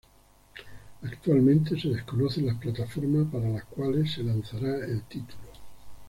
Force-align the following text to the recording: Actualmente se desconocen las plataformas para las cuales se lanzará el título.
Actualmente 1.03 1.79
se 1.79 1.89
desconocen 1.89 2.47
las 2.47 2.55
plataformas 2.57 3.31
para 3.31 3.49
las 3.49 3.65
cuales 3.65 4.11
se 4.11 4.23
lanzará 4.23 4.83
el 4.87 5.03
título. 5.03 5.43